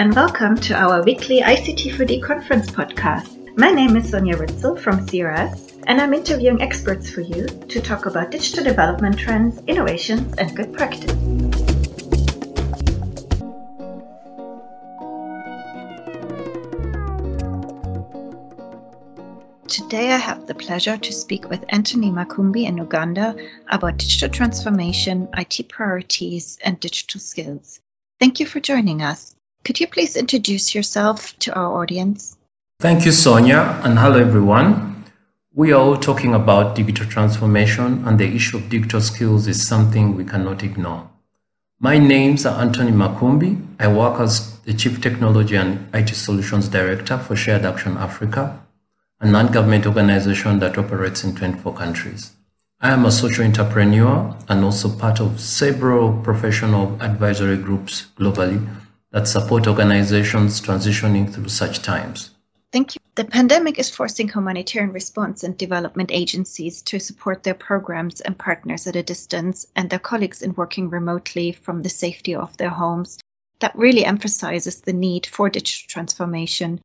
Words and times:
and 0.00 0.14
welcome 0.14 0.56
to 0.56 0.72
our 0.72 1.02
weekly 1.02 1.42
ICT4D 1.42 2.22
conference 2.22 2.70
podcast. 2.70 3.54
My 3.58 3.70
name 3.70 3.98
is 3.98 4.08
Sonia 4.08 4.34
Ritzel 4.34 4.80
from 4.80 5.06
CRS, 5.06 5.78
and 5.86 6.00
I'm 6.00 6.14
interviewing 6.14 6.62
experts 6.62 7.10
for 7.10 7.20
you 7.20 7.46
to 7.46 7.82
talk 7.82 8.06
about 8.06 8.30
digital 8.30 8.64
development 8.64 9.18
trends, 9.18 9.60
innovations, 9.66 10.34
and 10.38 10.56
good 10.56 10.72
practice. 10.72 11.12
Today 19.68 20.12
I 20.12 20.16
have 20.16 20.46
the 20.46 20.54
pleasure 20.54 20.96
to 20.96 21.12
speak 21.12 21.50
with 21.50 21.62
Anthony 21.68 22.10
Makumbi 22.10 22.64
in 22.64 22.78
Uganda 22.78 23.36
about 23.68 23.98
digital 23.98 24.30
transformation, 24.30 25.28
IT 25.36 25.68
priorities, 25.68 26.56
and 26.64 26.80
digital 26.80 27.20
skills. 27.20 27.80
Thank 28.18 28.40
you 28.40 28.46
for 28.46 28.60
joining 28.60 29.02
us. 29.02 29.36
Could 29.62 29.78
you 29.78 29.86
please 29.86 30.16
introduce 30.16 30.74
yourself 30.74 31.38
to 31.40 31.54
our 31.54 31.82
audience? 31.82 32.36
Thank 32.80 33.04
you, 33.04 33.12
Sonia, 33.12 33.78
and 33.84 33.98
hello, 33.98 34.18
everyone. 34.18 35.04
We 35.52 35.72
are 35.72 35.80
all 35.80 35.98
talking 35.98 36.34
about 36.34 36.74
digital 36.74 37.06
transformation, 37.06 38.02
and 38.06 38.18
the 38.18 38.24
issue 38.24 38.56
of 38.56 38.70
digital 38.70 39.02
skills 39.02 39.46
is 39.46 39.66
something 39.66 40.16
we 40.16 40.24
cannot 40.24 40.62
ignore. 40.62 41.10
My 41.78 41.98
names 41.98 42.46
Anthony 42.46 42.90
Makumbi. 42.90 43.60
I 43.78 43.88
work 43.88 44.18
as 44.18 44.58
the 44.60 44.72
Chief 44.72 44.98
Technology 45.00 45.56
and 45.56 45.94
IT 45.94 46.08
Solutions 46.08 46.68
Director 46.68 47.18
for 47.18 47.36
Shared 47.36 47.66
Action 47.66 47.98
Africa, 47.98 48.62
a 49.20 49.30
non-government 49.30 49.86
organization 49.86 50.58
that 50.60 50.78
operates 50.78 51.22
in 51.22 51.36
24 51.36 51.74
countries. 51.74 52.32
I 52.80 52.92
am 52.92 53.04
a 53.04 53.12
social 53.12 53.44
entrepreneur 53.44 54.34
and 54.48 54.64
also 54.64 54.88
part 54.88 55.20
of 55.20 55.38
several 55.38 56.14
professional 56.22 56.96
advisory 57.02 57.58
groups 57.58 58.06
globally 58.16 58.66
that 59.10 59.28
support 59.28 59.66
organizations 59.66 60.60
transitioning 60.60 61.32
through 61.32 61.48
such 61.48 61.82
times. 61.82 62.30
Thank 62.72 62.94
you. 62.94 63.00
The 63.16 63.24
pandemic 63.24 63.78
is 63.78 63.90
forcing 63.90 64.28
humanitarian 64.28 64.92
response 64.92 65.42
and 65.42 65.58
development 65.58 66.10
agencies 66.12 66.82
to 66.82 67.00
support 67.00 67.42
their 67.42 67.54
programs 67.54 68.20
and 68.20 68.38
partners 68.38 68.86
at 68.86 68.96
a 68.96 69.02
distance 69.02 69.66
and 69.74 69.90
their 69.90 69.98
colleagues 69.98 70.42
in 70.42 70.54
working 70.54 70.88
remotely 70.88 71.52
from 71.52 71.82
the 71.82 71.88
safety 71.88 72.36
of 72.36 72.56
their 72.56 72.70
homes. 72.70 73.18
That 73.58 73.76
really 73.76 74.04
emphasizes 74.04 74.80
the 74.80 74.92
need 74.92 75.26
for 75.26 75.50
digital 75.50 75.88
transformation 75.88 76.80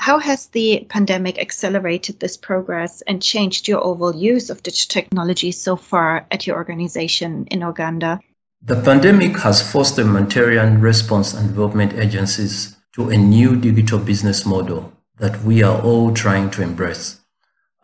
how 0.00 0.18
has 0.18 0.46
the 0.46 0.86
pandemic 0.88 1.38
accelerated 1.38 2.18
this 2.18 2.38
progress 2.38 3.02
and 3.02 3.22
changed 3.22 3.68
your 3.68 3.84
overall 3.84 4.16
use 4.16 4.48
of 4.48 4.62
digital 4.62 5.02
technology 5.02 5.52
so 5.52 5.76
far 5.76 6.26
at 6.30 6.46
your 6.46 6.56
organization 6.56 7.46
in 7.50 7.60
Uganda? 7.60 8.18
The 8.62 8.82
pandemic 8.82 9.38
has 9.38 9.62
forced 9.72 9.96
the 9.96 10.02
humanitarian 10.02 10.82
response 10.82 11.32
and 11.32 11.48
development 11.48 11.94
agencies 11.94 12.76
to 12.92 13.08
a 13.08 13.16
new 13.16 13.56
digital 13.56 13.98
business 13.98 14.44
model 14.44 14.92
that 15.16 15.42
we 15.42 15.62
are 15.62 15.80
all 15.80 16.12
trying 16.12 16.50
to 16.50 16.62
embrace. 16.62 17.20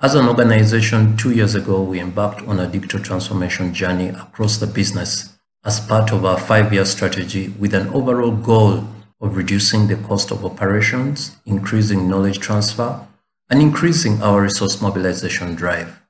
As 0.03 0.15
an 0.15 0.29
organization, 0.29 1.17
two 1.17 1.31
years 1.31 1.55
ago, 1.55 1.83
we 1.83 1.99
embarked 1.99 2.47
on 2.47 2.61
a 2.61 2.67
digital 2.67 3.01
transformation 3.01 3.73
journey 3.73 4.09
across 4.09 4.59
the 4.59 4.67
business 4.67 5.39
as 5.65 5.81
part 5.81 6.13
of 6.13 6.27
our 6.27 6.39
five 6.39 6.71
year 6.75 6.85
strategy 6.85 7.49
with 7.59 7.73
an 7.73 7.89
overall 7.89 8.31
goal 8.31 8.85
of 9.23 9.37
reducing 9.37 9.87
the 9.87 9.97
cost 9.97 10.31
of 10.31 10.45
operations, 10.45 11.37
increasing 11.47 12.07
knowledge 12.07 12.39
transfer, 12.39 13.01
and 13.49 13.63
increasing 13.63 14.23
our 14.23 14.43
resource 14.43 14.83
mobilization 14.83 15.55
drive. 15.55 16.03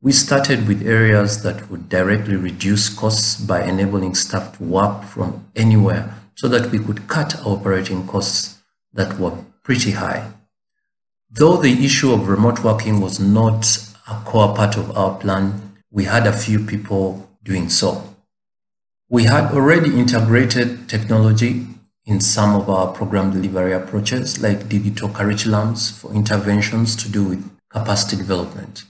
We 0.00 0.12
started 0.12 0.68
with 0.68 0.86
areas 0.86 1.42
that 1.42 1.68
would 1.70 1.88
directly 1.88 2.36
reduce 2.36 2.88
costs 2.88 3.40
by 3.40 3.64
enabling 3.64 4.14
staff 4.14 4.56
to 4.56 4.62
work 4.62 5.02
from 5.02 5.44
anywhere 5.56 6.14
so 6.36 6.46
that 6.46 6.70
we 6.70 6.78
could 6.78 7.08
cut 7.08 7.36
our 7.40 7.56
operating 7.56 8.06
costs 8.06 8.58
that 8.92 9.18
were 9.18 9.36
pretty 9.64 9.90
high. 9.90 10.30
Though 11.28 11.56
the 11.56 11.84
issue 11.84 12.12
of 12.12 12.28
remote 12.28 12.62
working 12.62 13.00
was 13.00 13.18
not 13.18 13.66
a 14.08 14.20
core 14.24 14.54
part 14.54 14.76
of 14.76 14.96
our 14.96 15.18
plan, 15.18 15.74
we 15.90 16.04
had 16.04 16.28
a 16.28 16.32
few 16.32 16.64
people 16.64 17.28
doing 17.42 17.68
so. 17.68 18.14
We 19.08 19.24
had 19.24 19.52
already 19.52 19.98
integrated 19.98 20.88
technology 20.88 21.66
in 22.06 22.20
some 22.20 22.54
of 22.54 22.70
our 22.70 22.92
program 22.92 23.32
delivery 23.32 23.72
approaches, 23.72 24.40
like 24.40 24.68
digital 24.68 25.08
curriculums 25.08 25.92
for 25.92 26.14
interventions 26.14 26.94
to 27.02 27.10
do 27.10 27.24
with 27.24 27.50
capacity 27.68 28.16
development. 28.16 28.84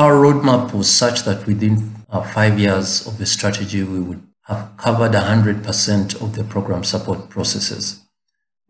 Our 0.00 0.14
roadmap 0.14 0.72
was 0.72 0.90
such 0.90 1.24
that 1.24 1.46
within 1.46 1.92
our 2.08 2.26
five 2.26 2.58
years 2.58 3.06
of 3.06 3.18
the 3.18 3.26
strategy, 3.26 3.82
we 3.82 4.00
would 4.00 4.22
have 4.44 4.72
covered 4.78 5.12
100% 5.12 6.22
of 6.22 6.34
the 6.34 6.42
program 6.42 6.84
support 6.84 7.28
processes. 7.28 8.00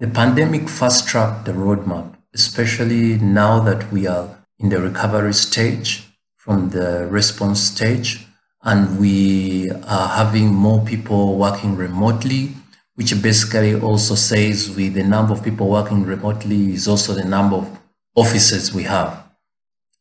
The 0.00 0.08
pandemic 0.08 0.68
fast 0.68 1.06
tracked 1.06 1.44
the 1.44 1.52
roadmap, 1.52 2.16
especially 2.34 3.16
now 3.18 3.60
that 3.60 3.92
we 3.92 4.08
are 4.08 4.28
in 4.58 4.70
the 4.70 4.80
recovery 4.80 5.32
stage 5.32 6.02
from 6.36 6.70
the 6.70 7.06
response 7.06 7.60
stage, 7.60 8.26
and 8.64 8.98
we 8.98 9.70
are 9.70 10.08
having 10.08 10.52
more 10.52 10.84
people 10.84 11.38
working 11.38 11.76
remotely 11.76 12.54
which 12.96 13.22
basically 13.22 13.80
also 13.80 14.16
says 14.16 14.68
with 14.76 14.94
the 14.94 15.04
number 15.04 15.32
of 15.32 15.44
people 15.44 15.68
working 15.70 16.02
remotely 16.02 16.74
is 16.74 16.88
also 16.88 17.14
the 17.14 17.24
number 17.24 17.56
of 17.56 17.80
offices 18.16 18.74
we 18.74 18.82
have. 18.82 19.29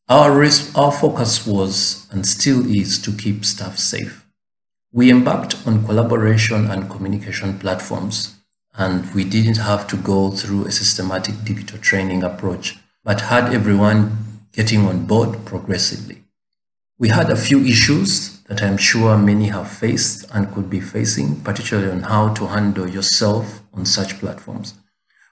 Our, 0.09 0.35
risk, 0.35 0.75
our 0.75 0.91
focus 0.91 1.45
was 1.45 2.07
and 2.09 2.25
still 2.25 2.65
is 2.65 2.97
to 3.03 3.11
keep 3.11 3.45
staff 3.45 3.77
safe. 3.77 4.25
We 4.91 5.11
embarked 5.11 5.67
on 5.67 5.85
collaboration 5.85 6.65
and 6.65 6.89
communication 6.89 7.59
platforms, 7.59 8.33
and 8.73 9.13
we 9.13 9.23
didn't 9.23 9.57
have 9.57 9.85
to 9.89 9.97
go 9.97 10.31
through 10.31 10.65
a 10.65 10.71
systematic 10.71 11.43
digital 11.43 11.77
training 11.77 12.23
approach, 12.23 12.79
but 13.03 13.21
had 13.21 13.53
everyone 13.53 14.17
getting 14.51 14.87
on 14.87 15.05
board 15.05 15.45
progressively. 15.45 16.23
We 16.97 17.09
had 17.09 17.29
a 17.29 17.35
few 17.35 17.63
issues 17.63 18.39
that 18.47 18.63
I'm 18.63 18.77
sure 18.77 19.15
many 19.15 19.49
have 19.49 19.69
faced 19.69 20.25
and 20.33 20.51
could 20.51 20.71
be 20.71 20.81
facing, 20.81 21.41
particularly 21.41 21.91
on 21.91 22.01
how 22.01 22.33
to 22.33 22.47
handle 22.47 22.89
yourself 22.89 23.61
on 23.75 23.85
such 23.85 24.19
platforms. 24.19 24.73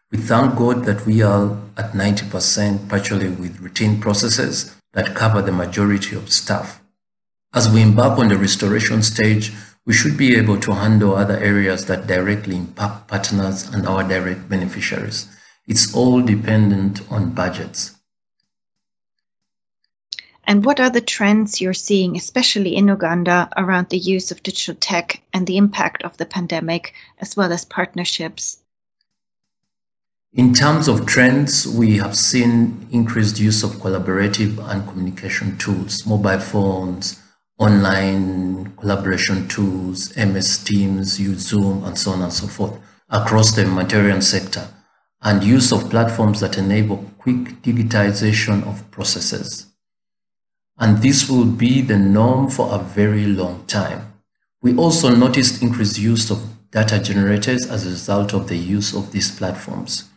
We 0.09 0.19
thank 0.19 0.55
God 0.55 0.85
that 0.85 1.05
we 1.05 1.21
are 1.21 1.57
at 1.75 1.91
90%, 1.91 2.87
particularly 2.87 3.29
with 3.29 3.59
routine 3.59 3.99
processes 3.99 4.73
that 4.93 5.15
cover 5.15 5.41
the 5.41 5.51
majority 5.51 6.15
of 6.15 6.31
staff. 6.31 6.81
As 7.53 7.69
we 7.69 7.81
embark 7.81 8.17
on 8.17 8.29
the 8.29 8.37
restoration 8.37 9.03
stage, 9.03 9.51
we 9.85 9.93
should 9.93 10.15
be 10.15 10.35
able 10.35 10.59
to 10.61 10.73
handle 10.73 11.15
other 11.15 11.37
areas 11.37 11.85
that 11.85 12.07
directly 12.07 12.55
impact 12.55 13.09
partners 13.09 13.67
and 13.67 13.85
our 13.85 14.03
direct 14.03 14.47
beneficiaries. 14.47 15.27
It's 15.65 15.93
all 15.93 16.21
dependent 16.21 17.01
on 17.11 17.31
budgets. 17.31 17.93
And 20.45 20.63
what 20.63 20.79
are 20.79 20.89
the 20.89 21.01
trends 21.01 21.59
you're 21.59 21.73
seeing, 21.73 22.15
especially 22.15 22.77
in 22.77 22.87
Uganda, 22.87 23.49
around 23.57 23.89
the 23.89 23.97
use 23.97 24.31
of 24.31 24.41
digital 24.41 24.75
tech 24.75 25.21
and 25.33 25.45
the 25.45 25.57
impact 25.57 26.03
of 26.03 26.15
the 26.15 26.25
pandemic, 26.25 26.93
as 27.19 27.35
well 27.35 27.51
as 27.51 27.65
partnerships? 27.65 28.57
In 30.33 30.53
terms 30.53 30.87
of 30.87 31.05
trends, 31.05 31.67
we 31.67 31.97
have 31.97 32.15
seen 32.15 32.87
increased 32.91 33.39
use 33.39 33.63
of 33.63 33.71
collaborative 33.77 34.59
and 34.69 34.87
communication 34.87 35.57
tools, 35.57 36.05
mobile 36.05 36.39
phones, 36.39 37.19
online 37.57 38.73
collaboration 38.77 39.47
tools, 39.47 40.15
MS 40.15 40.63
Teams, 40.63 41.19
use 41.19 41.39
Zoom, 41.39 41.83
and 41.85 41.97
so 41.97 42.11
on 42.11 42.21
and 42.21 42.33
so 42.33 42.47
forth 42.47 42.77
across 43.09 43.53
the 43.55 43.63
humanitarian 43.63 44.21
sector, 44.21 44.67
and 45.21 45.43
use 45.43 45.71
of 45.71 45.89
platforms 45.89 46.39
that 46.41 46.57
enable 46.57 46.97
quick 47.17 47.61
digitization 47.63 48.67
of 48.67 48.89
processes 48.91 49.67
and 50.79 51.01
this 51.01 51.29
will 51.29 51.45
be 51.45 51.81
the 51.81 51.97
norm 51.97 52.49
for 52.49 52.73
a 52.73 52.79
very 52.79 53.25
long 53.25 53.65
time. 53.65 54.13
We 54.61 54.75
also 54.75 55.13
noticed 55.13 55.61
increased 55.61 55.97
use 55.97 56.29
of 56.29 56.43
data 56.71 56.99
generators 56.99 57.65
as 57.65 57.85
a 57.85 57.89
result 57.89 58.33
of 58.33 58.47
the 58.47 58.57
use 58.57 58.95
of 58.95 59.11
these 59.11 59.35
platforms. 59.35 60.09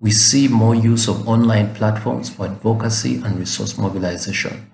We 0.00 0.10
see 0.10 0.48
more 0.48 0.74
use 0.74 1.08
of 1.08 1.28
online 1.28 1.74
platforms 1.74 2.28
for 2.28 2.46
advocacy 2.46 3.16
and 3.16 3.38
resource 3.38 3.78
mobilization. 3.78 4.70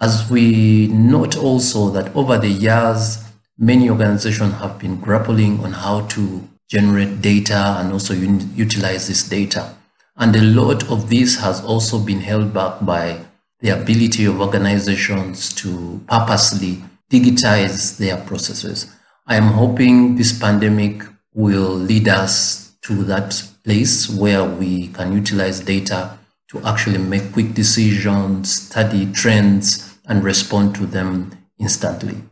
As 0.00 0.30
we 0.30 0.88
note 0.88 1.36
also 1.36 1.90
that 1.90 2.14
over 2.14 2.36
the 2.36 2.48
years, 2.48 3.22
many 3.56 3.88
organizations 3.88 4.54
have 4.54 4.78
been 4.78 5.00
grappling 5.00 5.60
on 5.64 5.72
how 5.72 6.06
to 6.08 6.46
generate 6.68 7.22
data 7.22 7.76
and 7.78 7.92
also 7.92 8.14
utilize 8.14 9.06
this 9.08 9.28
data. 9.28 9.74
And 10.16 10.34
a 10.34 10.42
lot 10.42 10.90
of 10.90 11.08
this 11.08 11.36
has 11.36 11.64
also 11.64 11.98
been 11.98 12.20
held 12.20 12.52
back 12.52 12.84
by 12.84 13.20
the 13.60 13.70
ability 13.70 14.24
of 14.26 14.40
organizations 14.40 15.52
to 15.54 16.00
purposely 16.08 16.82
digitize 17.10 17.96
their 17.98 18.16
processes. 18.18 18.92
I 19.26 19.36
am 19.36 19.48
hoping 19.48 20.16
this 20.16 20.38
pandemic 20.38 21.02
will 21.32 21.72
lead 21.74 22.08
us 22.08 22.74
to 22.82 23.04
that 23.04 23.42
place 23.64 24.10
where 24.10 24.44
we 24.44 24.88
can 24.88 25.12
utilize 25.12 25.60
data 25.60 26.18
to 26.48 26.60
actually 26.60 26.98
make 26.98 27.32
quick 27.32 27.54
decisions, 27.54 28.52
study 28.66 29.10
trends, 29.12 29.96
and 30.06 30.22
respond 30.22 30.74
to 30.74 30.86
them 30.86 31.32
instantly. 31.58 32.22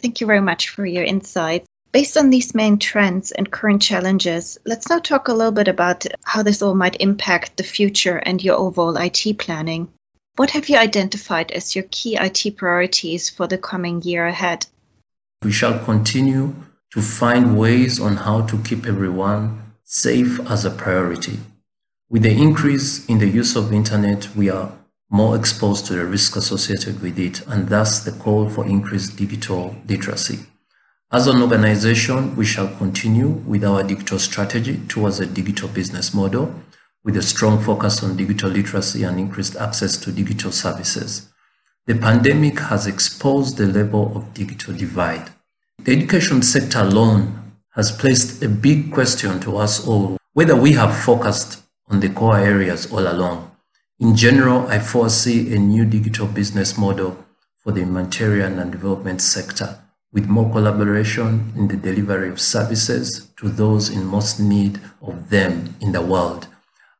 Thank 0.00 0.20
you 0.20 0.26
very 0.26 0.40
much 0.40 0.70
for 0.70 0.84
your 0.84 1.04
insights. 1.04 1.66
Based 1.92 2.16
on 2.16 2.30
these 2.30 2.54
main 2.54 2.78
trends 2.78 3.30
and 3.30 3.50
current 3.50 3.80
challenges, 3.80 4.58
let's 4.66 4.90
now 4.90 4.98
talk 4.98 5.28
a 5.28 5.32
little 5.32 5.52
bit 5.52 5.68
about 5.68 6.04
how 6.24 6.42
this 6.42 6.60
all 6.60 6.74
might 6.74 7.00
impact 7.00 7.56
the 7.56 7.62
future 7.62 8.16
and 8.16 8.42
your 8.42 8.56
overall 8.56 8.96
IT 8.96 9.38
planning. 9.38 9.88
What 10.34 10.50
have 10.50 10.68
you 10.68 10.76
identified 10.76 11.52
as 11.52 11.74
your 11.74 11.86
key 11.90 12.18
IT 12.20 12.56
priorities 12.58 13.30
for 13.30 13.46
the 13.46 13.56
coming 13.56 14.02
year 14.02 14.26
ahead? 14.26 14.66
We 15.42 15.52
shall 15.52 15.78
continue 15.78 16.54
to 16.92 17.00
find 17.00 17.56
ways 17.56 17.98
on 18.00 18.16
how 18.16 18.42
to 18.42 18.58
keep 18.58 18.84
everyone 18.86 19.65
safe 19.88 20.40
as 20.50 20.64
a 20.64 20.70
priority. 20.70 21.38
With 22.10 22.22
the 22.22 22.32
increase 22.32 23.06
in 23.06 23.18
the 23.18 23.28
use 23.28 23.54
of 23.54 23.72
internet, 23.72 24.34
we 24.34 24.50
are 24.50 24.72
more 25.10 25.36
exposed 25.36 25.86
to 25.86 25.92
the 25.92 26.04
risk 26.04 26.34
associated 26.34 27.00
with 27.00 27.16
it 27.20 27.46
and 27.46 27.68
thus 27.68 28.00
the 28.02 28.10
call 28.10 28.50
for 28.50 28.66
increased 28.66 29.16
digital 29.16 29.76
literacy. 29.86 30.40
As 31.12 31.28
an 31.28 31.40
organization, 31.40 32.34
we 32.34 32.44
shall 32.44 32.66
continue 32.78 33.28
with 33.28 33.62
our 33.62 33.84
digital 33.84 34.18
strategy 34.18 34.80
towards 34.88 35.20
a 35.20 35.26
digital 35.26 35.68
business 35.68 36.12
model 36.12 36.52
with 37.04 37.16
a 37.16 37.22
strong 37.22 37.62
focus 37.62 38.02
on 38.02 38.16
digital 38.16 38.50
literacy 38.50 39.04
and 39.04 39.20
increased 39.20 39.54
access 39.54 39.96
to 39.98 40.10
digital 40.10 40.50
services. 40.50 41.28
The 41.86 41.94
pandemic 41.94 42.58
has 42.58 42.88
exposed 42.88 43.56
the 43.56 43.68
level 43.68 44.16
of 44.16 44.34
digital 44.34 44.74
divide. 44.74 45.30
The 45.78 45.92
education 45.92 46.42
sector 46.42 46.80
alone 46.80 47.45
has 47.76 47.92
placed 47.92 48.42
a 48.42 48.48
big 48.48 48.90
question 48.90 49.38
to 49.40 49.56
us 49.58 49.86
all 49.86 50.16
whether 50.32 50.56
we 50.56 50.72
have 50.72 50.94
focused 51.04 51.62
on 51.88 52.00
the 52.00 52.08
core 52.08 52.38
areas 52.38 52.92
all 52.92 53.06
along. 53.06 53.50
In 54.00 54.14
general, 54.16 54.66
I 54.66 54.78
foresee 54.80 55.54
a 55.54 55.58
new 55.58 55.84
digital 55.84 56.26
business 56.26 56.76
model 56.76 57.24
for 57.56 57.72
the 57.72 57.80
humanitarian 57.80 58.58
and 58.58 58.70
development 58.70 59.22
sector 59.22 59.78
with 60.12 60.26
more 60.28 60.50
collaboration 60.50 61.52
in 61.56 61.68
the 61.68 61.76
delivery 61.76 62.28
of 62.28 62.40
services 62.40 63.28
to 63.36 63.48
those 63.48 63.88
in 63.88 64.04
most 64.04 64.40
need 64.40 64.80
of 65.02 65.30
them 65.30 65.74
in 65.80 65.92
the 65.92 66.02
world. 66.02 66.48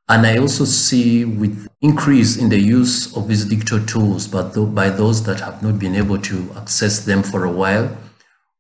And 0.09 0.27
I 0.27 0.39
also 0.39 0.65
see 0.65 1.25
with 1.25 1.69
increase 1.81 2.37
in 2.37 2.49
the 2.49 2.61
use 2.61 3.17
of 3.17 3.29
these 3.29 3.45
digital 3.45 3.85
tools, 3.85 4.27
but 4.29 4.55
by 4.75 4.91
those 4.91 5.25
that 5.25 5.41
have 5.41 5.63
not 5.63 5.79
been 5.79 5.97
able 5.97 6.19
to 6.23 6.51
access 6.57 7.05
them 7.05 7.23
for 7.23 7.45
a 7.45 7.51
while, 7.51 7.97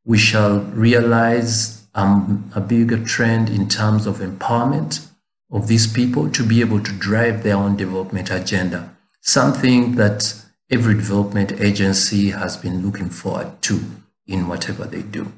we 0.04 0.18
shall 0.18 0.60
realize 0.60 1.85
um, 1.96 2.50
a 2.54 2.60
bigger 2.60 3.02
trend 3.02 3.48
in 3.48 3.68
terms 3.68 4.06
of 4.06 4.18
empowerment 4.18 5.08
of 5.50 5.66
these 5.66 5.86
people 5.86 6.30
to 6.30 6.46
be 6.46 6.60
able 6.60 6.80
to 6.80 6.92
drive 6.92 7.42
their 7.42 7.56
own 7.56 7.76
development 7.76 8.30
agenda, 8.30 8.94
something 9.22 9.96
that 9.96 10.34
every 10.70 10.94
development 10.94 11.52
agency 11.60 12.30
has 12.30 12.56
been 12.56 12.84
looking 12.84 13.08
forward 13.08 13.50
to 13.62 13.80
in 14.26 14.46
whatever 14.46 14.84
they 14.84 15.02
do. 15.02 15.32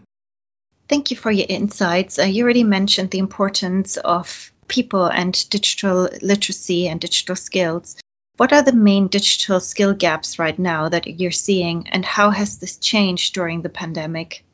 Thank 0.88 1.10
you 1.10 1.16
for 1.16 1.31
your 1.31 1.46
insights. 1.49 2.19
Uh, 2.19 2.22
you 2.22 2.44
already 2.44 2.64
mentioned 2.64 3.10
the 3.10 3.19
importance 3.19 3.99
of 3.99 4.52
people 4.66 5.06
and 5.06 5.32
digital 5.50 6.08
literacy 6.22 6.88
and 6.88 7.00
digital 7.00 7.37
skills. 7.37 7.96
What 8.38 8.52
are 8.52 8.62
the 8.62 8.72
main 8.72 9.08
digital 9.08 9.60
skill 9.60 9.93
gaps 9.94 10.38
right 10.38 10.58
now 10.58 10.88
that 10.88 11.06
you're 11.06 11.31
seeing, 11.31 11.88
and 11.88 12.05
how 12.05 12.31
has 12.31 12.58
this 12.58 12.78
changed 12.78 13.34
during 13.34 13.62
the 13.62 13.69
pandemic? 13.69 14.44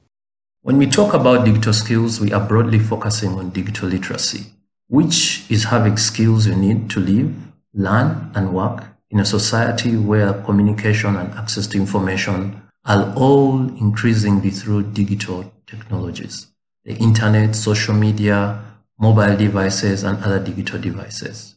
When 0.64 0.78
we 0.78 0.86
talk 0.86 1.12
about 1.12 1.44
digital 1.44 1.74
skills, 1.74 2.20
we 2.20 2.32
are 2.32 2.40
broadly 2.40 2.78
focusing 2.78 3.32
on 3.32 3.50
digital 3.50 3.86
literacy, 3.86 4.46
which 4.88 5.44
is 5.50 5.64
having 5.64 5.98
skills 5.98 6.46
you 6.46 6.56
need 6.56 6.88
to 6.88 7.00
live, 7.00 7.34
learn, 7.74 8.30
and 8.34 8.54
work 8.54 8.82
in 9.10 9.20
a 9.20 9.26
society 9.26 9.94
where 9.98 10.32
communication 10.32 11.16
and 11.16 11.34
access 11.34 11.66
to 11.66 11.76
information 11.76 12.62
are 12.86 13.12
all 13.14 13.58
increasingly 13.76 14.48
through 14.48 14.84
digital 14.84 15.52
technologies, 15.66 16.46
the 16.86 16.94
internet, 16.94 17.54
social 17.54 17.94
media, 17.94 18.64
mobile 18.98 19.36
devices, 19.36 20.02
and 20.02 20.16
other 20.24 20.42
digital 20.42 20.80
devices. 20.80 21.56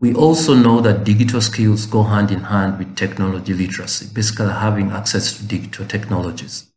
We 0.00 0.14
also 0.14 0.54
know 0.54 0.80
that 0.80 1.04
digital 1.04 1.42
skills 1.42 1.84
go 1.84 2.04
hand 2.04 2.30
in 2.30 2.44
hand 2.44 2.78
with 2.78 2.96
technology 2.96 3.52
literacy, 3.52 4.08
basically 4.14 4.54
having 4.54 4.92
access 4.92 5.36
to 5.36 5.44
digital 5.44 5.84
technologies. 5.84 6.69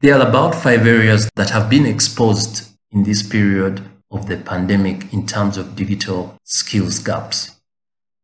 There 0.00 0.14
are 0.14 0.28
about 0.28 0.54
five 0.54 0.86
areas 0.86 1.30
that 1.36 1.48
have 1.50 1.70
been 1.70 1.86
exposed 1.86 2.68
in 2.90 3.04
this 3.04 3.22
period 3.22 3.82
of 4.10 4.28
the 4.28 4.36
pandemic 4.36 5.10
in 5.10 5.26
terms 5.26 5.56
of 5.56 5.74
digital 5.74 6.36
skills 6.44 6.98
gaps. 6.98 7.56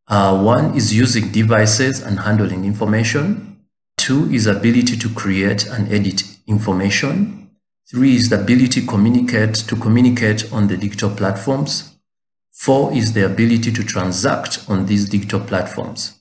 Uh, 0.07 0.43
one 0.43 0.77
is 0.77 0.95
using 0.95 1.33
devices 1.33 2.03
and 2.03 2.21
handling 2.21 2.67
information. 2.67 3.65
Two 3.97 4.31
is 4.31 4.47
ability 4.47 4.99
to 4.99 5.09
create 5.15 5.67
and 5.67 5.91
edit 5.91 6.25
information. 6.47 7.51
Three 7.91 8.17
is 8.17 8.29
the 8.29 8.43
ability 8.43 8.85
communicate, 8.85 9.55
to 9.55 9.75
communicate 9.75 10.53
on 10.53 10.69
the 10.69 10.77
digital 10.77 11.09
platforms. 11.09 11.97
Four 12.51 12.93
is 12.93 13.15
the 13.15 13.25
ability 13.25 13.73
to 13.73 13.83
transact 13.83 14.63
on 14.69 14.85
these 14.85 15.09
digital 15.09 15.41
platforms. 15.41 16.21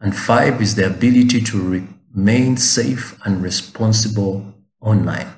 And 0.00 0.14
five 0.14 0.60
is 0.60 0.74
the 0.74 0.86
ability 0.86 1.40
to 1.44 1.86
remain 2.14 2.58
safe 2.58 3.18
and 3.24 3.42
responsible 3.42 4.52
online. 4.82 5.28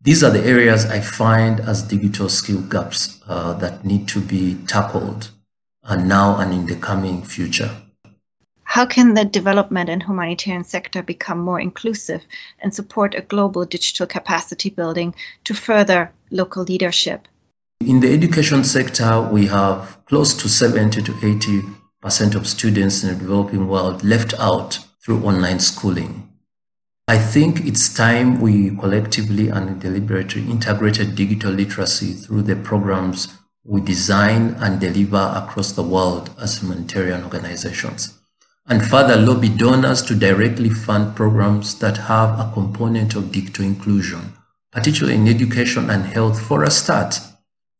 These 0.00 0.22
are 0.22 0.30
the 0.30 0.44
areas 0.44 0.84
I 0.84 1.00
find 1.00 1.60
as 1.60 1.82
digital 1.82 2.28
skill 2.28 2.60
gaps 2.60 3.20
uh, 3.26 3.54
that 3.54 3.84
need 3.84 4.06
to 4.08 4.20
be 4.20 4.56
tackled 4.66 5.30
uh, 5.82 5.96
now 5.96 6.36
and 6.36 6.52
in 6.52 6.66
the 6.66 6.76
coming 6.76 7.22
future. 7.22 7.70
How 8.64 8.86
can 8.86 9.14
the 9.14 9.24
development 9.24 9.88
and 9.88 10.02
humanitarian 10.02 10.64
sector 10.64 11.02
become 11.02 11.38
more 11.38 11.60
inclusive 11.60 12.22
and 12.60 12.74
support 12.74 13.14
a 13.14 13.22
global 13.22 13.64
digital 13.64 14.06
capacity 14.06 14.68
building 14.70 15.14
to 15.44 15.54
further 15.54 16.12
local 16.30 16.64
leadership? 16.64 17.26
In 17.80 18.00
the 18.00 18.12
education 18.12 18.64
sector, 18.64 19.28
we 19.32 19.46
have 19.46 19.98
close 20.06 20.34
to 20.34 20.48
70 20.48 21.02
to 21.02 21.14
80 21.22 21.62
percent 22.04 22.34
of 22.34 22.46
students 22.46 23.02
in 23.02 23.08
the 23.08 23.14
developing 23.14 23.66
world 23.66 24.04
left 24.04 24.34
out 24.38 24.78
through 25.02 25.24
online 25.24 25.58
schooling. 25.58 26.28
I 27.06 27.18
think 27.18 27.66
it's 27.66 27.92
time 27.92 28.40
we 28.40 28.70
collectively 28.76 29.48
and 29.48 29.78
deliberately 29.78 30.42
integrated 30.42 31.14
digital 31.14 31.52
literacy 31.52 32.14
through 32.14 32.42
the 32.42 32.56
programs 32.56 33.28
we 33.62 33.82
design 33.82 34.56
and 34.58 34.80
deliver 34.80 35.32
across 35.36 35.72
the 35.72 35.82
world 35.82 36.30
as 36.40 36.58
humanitarian 36.58 37.22
organizations 37.24 38.18
and 38.66 38.82
further 38.82 39.16
lobby 39.16 39.50
donors 39.50 40.00
to 40.02 40.14
directly 40.14 40.70
fund 40.70 41.14
programs 41.14 41.78
that 41.80 41.98
have 41.98 42.38
a 42.38 42.50
component 42.54 43.14
of 43.14 43.30
digital 43.30 43.64
inclusion, 43.64 44.32
particularly 44.72 45.18
in 45.18 45.28
education 45.28 45.90
and 45.90 46.06
health 46.06 46.40
for 46.40 46.62
a 46.62 46.70
start. 46.70 47.20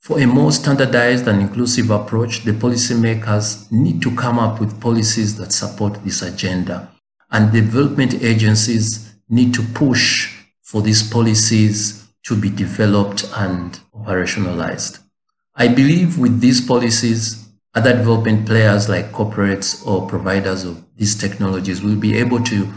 For 0.01 0.21
a 0.21 0.27
more 0.27 0.53
standardized 0.53 1.27
and 1.27 1.41
inclusive 1.41 1.91
approach, 1.91 2.45
the 2.45 2.53
policymakers 2.53 3.73
need 3.73 4.03
to 4.03 4.15
come 4.15 4.39
up 4.39 4.61
with 4.61 4.79
policies 4.79 5.39
that 5.39 5.53
support 5.53 6.05
this 6.05 6.21
agenda, 6.21 6.91
and 7.31 7.51
development 7.51 8.23
agencies 8.23 9.14
need 9.29 9.55
to 9.55 9.63
push 9.63 10.35
for 10.63 10.83
these 10.83 11.09
policies 11.09 12.07
to 12.25 12.39
be 12.39 12.51
developed 12.51 13.25
and 13.37 13.81
operationalized. 13.95 15.01
I 15.55 15.69
believe 15.69 16.19
with 16.19 16.41
these 16.41 16.61
policies, 16.61 17.49
other 17.75 17.93
development 17.93 18.47
players 18.47 18.89
like 18.89 19.13
corporates 19.13 19.87
or 19.87 20.09
providers 20.09 20.65
of 20.65 20.85
these 20.97 21.17
technologies 21.17 21.83
will 21.83 21.97
be 21.97 22.17
able 22.17 22.43
to 22.45 22.73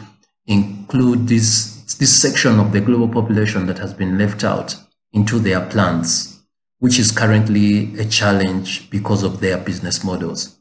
include 0.46 1.28
this, 1.28 1.96
this 1.96 2.22
section 2.22 2.60
of 2.60 2.72
the 2.72 2.82
global 2.82 3.08
population 3.08 3.66
that 3.68 3.78
has 3.80 3.94
been 3.94 4.18
left 4.18 4.44
out 4.44 4.76
into 5.14 5.40
their 5.40 5.66
plans, 5.68 6.44
which 6.80 7.00
is 7.00 7.12
currently 7.12 7.98
a 8.00 8.06
challenge 8.06 8.90
because 8.90 9.24
of 9.24 9.40
their 9.40 9.58
business 9.58 10.04
models. 10.04 10.58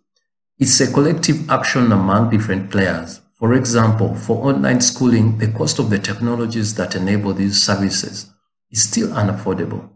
It's 0.59 0.81
a 0.81 0.91
collective 0.91 1.51
action 1.51 1.93
among 1.93 2.31
different 2.31 2.71
players. 2.71 3.21
For 3.37 3.53
example, 3.53 4.15
for 4.15 4.49
online 4.49 4.81
schooling, 4.81 5.37
the 5.37 5.49
cost 5.49 5.79
of 5.79 5.91
the 5.91 5.99
technologies 5.99 6.75
that 6.77 6.95
enable 6.95 7.35
these 7.35 7.63
services 7.63 8.33
is 8.71 8.83
still 8.83 9.09
unaffordable. 9.09 9.91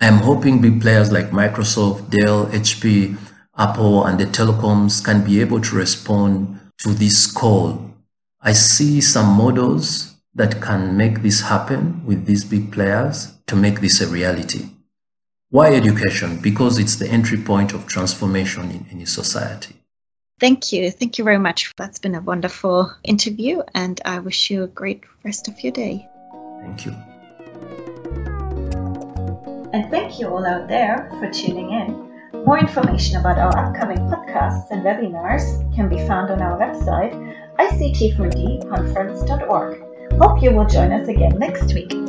I'm 0.00 0.18
hoping 0.18 0.60
big 0.60 0.80
players 0.80 1.12
like 1.12 1.30
Microsoft, 1.30 2.10
Dell, 2.10 2.46
HP, 2.46 3.16
Apple 3.56 4.04
and 4.04 4.18
the 4.18 4.24
telecoms 4.24 5.04
can 5.04 5.24
be 5.24 5.40
able 5.40 5.60
to 5.60 5.76
respond 5.76 6.60
to 6.78 6.90
this 6.90 7.30
call. 7.30 7.94
I 8.40 8.52
see 8.54 9.00
some 9.00 9.36
models 9.36 10.16
that 10.34 10.60
can 10.60 10.96
make 10.96 11.22
this 11.22 11.42
happen 11.42 12.04
with 12.04 12.26
these 12.26 12.44
big 12.44 12.72
players 12.72 13.34
to 13.46 13.56
make 13.56 13.80
this 13.80 14.00
a 14.00 14.06
reality. 14.06 14.70
Why 15.50 15.74
education? 15.74 16.38
Because 16.40 16.78
it's 16.78 16.96
the 16.96 17.08
entry 17.08 17.38
point 17.38 17.72
of 17.72 17.86
transformation 17.86 18.70
in 18.70 18.86
any 18.92 19.06
society. 19.06 19.77
Thank 20.40 20.72
you. 20.72 20.90
Thank 20.90 21.18
you 21.18 21.24
very 21.24 21.38
much. 21.38 21.74
That's 21.76 21.98
been 21.98 22.14
a 22.14 22.20
wonderful 22.20 22.92
interview, 23.02 23.62
and 23.74 24.00
I 24.04 24.20
wish 24.20 24.50
you 24.50 24.62
a 24.62 24.68
great 24.68 25.02
rest 25.24 25.48
of 25.48 25.64
your 25.64 25.72
day. 25.72 26.08
Thank 26.62 26.86
you. 26.86 26.94
And 29.72 29.90
thank 29.90 30.18
you 30.18 30.28
all 30.28 30.46
out 30.46 30.68
there 30.68 31.10
for 31.18 31.30
tuning 31.30 31.72
in. 31.72 32.08
More 32.44 32.58
information 32.58 33.16
about 33.16 33.38
our 33.38 33.56
upcoming 33.58 33.98
podcasts 33.98 34.70
and 34.70 34.82
webinars 34.82 35.74
can 35.74 35.88
be 35.88 35.96
found 36.06 36.30
on 36.30 36.40
our 36.40 36.56
website, 36.58 37.12
ict4dconference.org. 37.58 39.82
Hope 40.20 40.42
you 40.42 40.52
will 40.52 40.66
join 40.66 40.92
us 40.92 41.08
again 41.08 41.36
next 41.38 41.74
week. 41.74 42.07